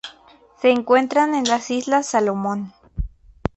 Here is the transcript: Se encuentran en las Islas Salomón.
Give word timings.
Se 0.59 0.71
encuentran 0.71 1.35
en 1.35 1.43
las 1.43 1.69
Islas 1.69 2.07
Salomón. 2.07 2.73